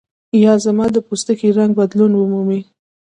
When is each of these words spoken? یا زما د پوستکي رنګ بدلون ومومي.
یا 0.43 0.53
زما 0.65 0.85
د 0.91 0.97
پوستکي 1.07 1.49
رنګ 1.57 1.71
بدلون 1.79 2.11
ومومي. 2.15 2.61